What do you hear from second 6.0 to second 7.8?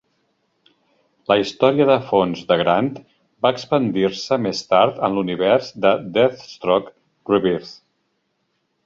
"Deathstroke: Rebirth".